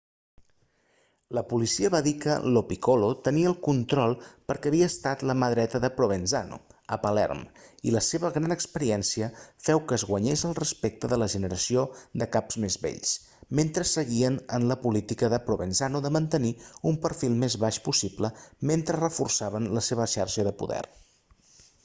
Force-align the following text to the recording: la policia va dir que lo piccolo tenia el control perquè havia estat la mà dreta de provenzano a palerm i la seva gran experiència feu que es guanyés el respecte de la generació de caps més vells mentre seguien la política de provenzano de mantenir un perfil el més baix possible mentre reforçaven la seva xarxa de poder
la 1.37 1.41
policia 1.49 1.89
va 1.95 1.99
dir 2.05 2.13
que 2.21 2.37
lo 2.53 2.61
piccolo 2.69 3.09
tenia 3.27 3.49
el 3.51 3.57
control 3.67 4.15
perquè 4.51 4.71
havia 4.71 4.87
estat 4.91 5.21
la 5.31 5.35
mà 5.41 5.49
dreta 5.55 5.81
de 5.83 5.91
provenzano 5.97 6.57
a 6.97 6.99
palerm 7.03 7.43
i 7.89 7.93
la 7.97 8.01
seva 8.07 8.31
gran 8.39 8.55
experiència 8.55 9.29
feu 9.67 9.83
que 9.91 9.99
es 9.99 10.07
guanyés 10.13 10.43
el 10.49 10.57
respecte 10.61 11.11
de 11.13 11.21
la 11.25 11.29
generació 11.35 11.85
de 12.23 12.29
caps 12.39 12.59
més 12.65 12.79
vells 12.87 13.13
mentre 13.61 13.87
seguien 13.93 14.41
la 14.73 14.79
política 14.87 15.31
de 15.35 15.43
provenzano 15.51 16.05
de 16.07 16.15
mantenir 16.19 16.55
un 16.93 16.99
perfil 17.07 17.35
el 17.37 17.39
més 17.45 17.61
baix 17.67 17.81
possible 17.91 18.33
mentre 18.73 19.01
reforçaven 19.07 19.73
la 19.79 19.89
seva 19.91 20.13
xarxa 20.19 20.47
de 20.51 20.59
poder 20.65 20.83